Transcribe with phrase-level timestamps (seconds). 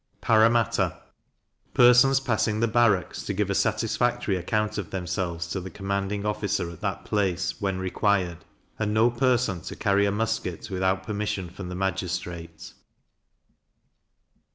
[0.19, 0.97] Parramatta.
[1.75, 6.71] Persons passing the barracks to give a satisfactory account of themselves to the commanding officer
[6.71, 8.43] at that place, when required;
[8.79, 12.73] and no person to carry a musket without permission from the magistrate.